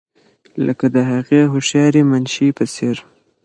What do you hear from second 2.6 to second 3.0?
څېر.